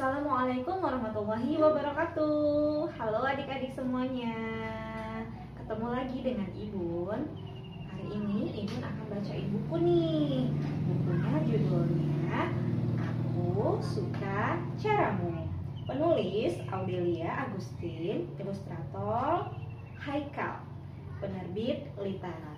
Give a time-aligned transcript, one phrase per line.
[0.00, 2.88] Assalamualaikum warahmatullahi wabarakatuh.
[2.88, 4.32] Halo adik-adik semuanya.
[5.60, 7.20] Ketemu lagi dengan Ibun.
[7.84, 10.48] Hari ini Ibun akan bacain buku nih.
[10.88, 12.48] Bukunya judulnya
[12.96, 15.44] Aku Suka Caramu.
[15.84, 19.52] Penulis Audelia Agustin Ilustrator
[20.00, 20.64] Haikal.
[21.20, 22.56] Penerbit Litara.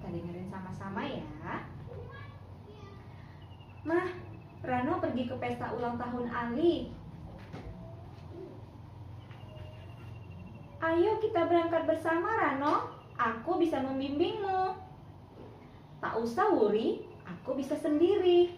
[0.00, 1.60] Kita dengerin sama-sama ya.
[3.84, 4.27] Mah,
[4.58, 6.90] Rano pergi ke pesta ulang tahun Ali.
[10.78, 14.78] Ayo kita berangkat bersama Rano, aku bisa membimbingmu.
[15.98, 18.54] Tak usah Wuri, aku bisa sendiri.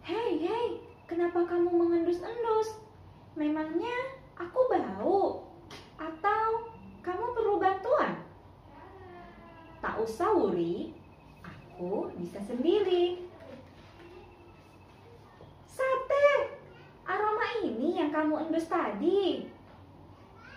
[0.00, 0.68] Hei, hei,
[1.04, 2.80] kenapa kamu mengendus-endus?
[3.36, 5.44] Memangnya aku bau?
[6.00, 6.72] Atau
[7.04, 8.24] kamu perlu bantuan?
[9.84, 10.96] Tak usah Wuri,
[12.20, 13.24] bisa sendiri.
[15.64, 16.28] Sate,
[17.08, 19.48] aroma ini yang kamu endus tadi.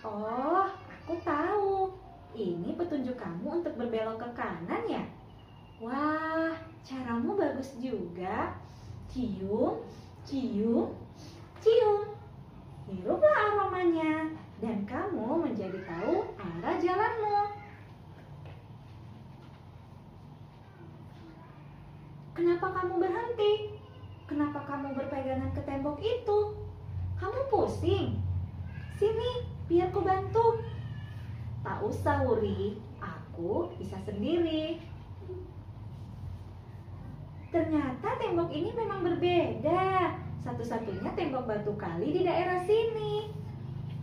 [0.03, 1.95] Oh, aku tahu.
[2.33, 5.05] Ini petunjuk kamu untuk berbelok ke kanan ya?
[5.79, 6.51] Wah,
[6.83, 8.57] caramu bagus juga.
[9.07, 9.79] Cium,
[10.25, 10.89] cium.
[12.89, 14.27] Hiruplah aromanya
[14.59, 17.63] dan kamu menjadi tahu arah jalanmu.
[22.43, 23.71] Kenapa kamu berhenti?
[24.27, 26.59] Kenapa kamu berpegangan ke tembok itu?
[27.15, 28.19] Kamu pusing?
[28.99, 30.59] Sini, biar ku bantu.
[31.63, 32.75] Tak usah, Wuri.
[32.99, 34.75] Aku bisa sendiri.
[37.47, 40.11] Ternyata tembok ini memang berbeda.
[40.43, 43.31] Satu-satunya tembok batu kali di daerah sini.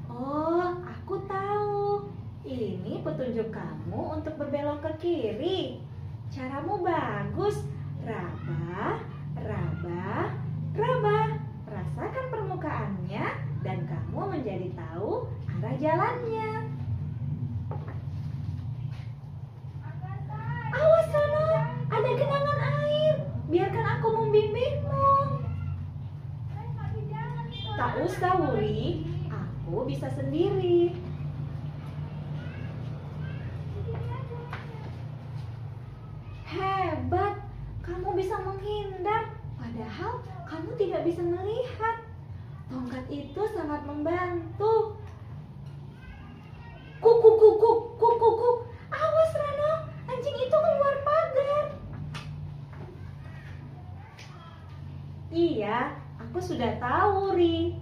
[0.08, 2.08] Oh, aku tahu.
[2.48, 5.84] Ini petunjuk kamu untuk berbelok ke kiri.
[6.32, 7.68] Caramu bagus
[8.04, 9.00] Raba,
[9.36, 10.04] raba,
[10.74, 11.18] raba.
[11.70, 13.24] Rasakan permukaannya
[13.62, 16.50] dan kamu menjadi tahu arah jalannya.
[20.70, 21.44] Awas Rano,
[21.92, 23.14] ada genangan air.
[23.50, 25.10] Biarkan aku membimbingmu.
[27.80, 29.06] Tak usah, Wuri.
[29.30, 30.94] Aku bisa sendiri.
[36.50, 37.40] Hebat,
[37.86, 41.96] kamu bisa menghindar, padahal kamu tidak bisa melihat.
[42.68, 45.00] Tongkat itu sangat membantu.
[47.00, 48.48] Kuku kuku kuku kuku.
[48.92, 49.72] Awas Rano,
[50.04, 51.66] anjing itu keluar pagar.
[55.32, 57.80] Iya, aku sudah tahu, Ri.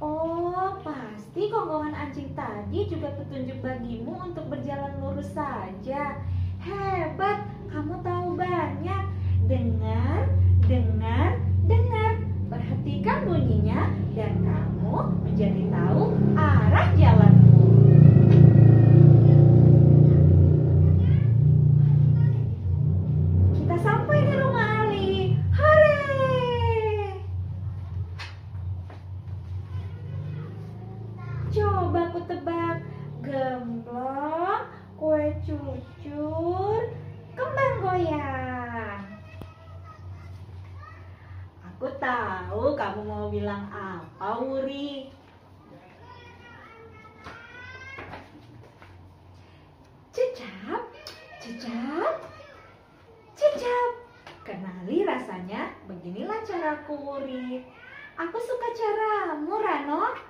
[0.00, 6.16] Oh, pasti kongkongan anjing tadi juga petunjuk bagimu untuk berjalan lurus saja.
[6.64, 9.19] Hebat, kamu tahu banyak.
[9.50, 10.30] Dengar,
[10.70, 11.34] dengar,
[11.66, 12.22] dengar.
[12.46, 17.58] Perhatikan bunyinya dan kamu menjadi tahu arah jalanmu.
[23.58, 25.34] Kita sampai di rumah Ali.
[25.50, 25.98] Hore!
[31.50, 32.86] Coba ku tebak
[33.26, 34.62] gemblong,
[34.94, 36.86] kue cucur,
[37.34, 38.59] kembang goyang.
[41.80, 45.08] Aku tahu kamu mau bilang apa, Wuri.
[50.12, 50.84] Cecap,
[51.40, 52.20] cecap,
[53.32, 53.92] cecap.
[54.44, 57.64] Kenali rasanya, beginilah caraku, Wuri.
[58.12, 60.20] Aku suka caramu, Rano.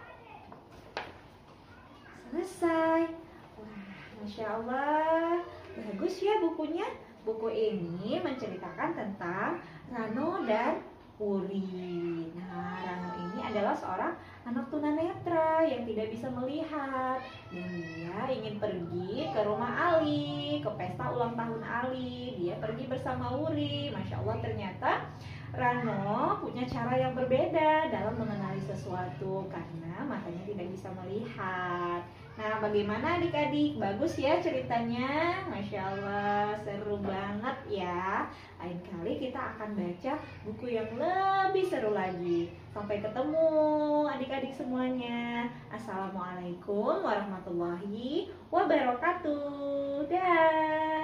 [2.31, 3.11] Selesai.
[3.59, 3.91] Wah,
[4.22, 5.43] Masya Allah.
[5.75, 6.87] Bagus ya bukunya.
[7.27, 9.59] Buku ini menceritakan tentang
[9.91, 10.90] Rano dan
[11.20, 12.32] Puri.
[12.32, 14.16] Nah, Rano ini adalah seorang
[14.48, 17.20] anak tunanetra yang tidak bisa melihat
[17.53, 19.69] dan dia ingin pergi ke rumah
[20.00, 22.40] Ali, ke pesta ulang tahun Ali.
[22.40, 23.93] Dia pergi bersama Uri.
[23.93, 24.90] Masya Allah ternyata
[25.52, 32.00] Rano punya cara yang berbeda dalam mengenali sesuatu karena matanya tidak bisa melihat.
[32.40, 33.76] Nah, bagaimana adik-adik?
[33.76, 35.44] Bagus ya ceritanya?
[35.44, 38.25] Masya Allah, seru banget ya.
[38.56, 40.16] Lain kali kita akan baca
[40.48, 42.48] buku yang lebih seru lagi.
[42.72, 43.44] Sampai ketemu
[44.08, 45.52] adik-adik semuanya.
[45.69, 50.08] Assalamualaikum warahmatullahi wabarakatuh.
[50.08, 51.00] Dah.